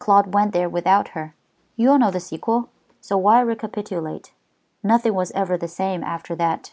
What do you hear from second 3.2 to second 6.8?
recapitulate? Nothing was ever the same after that."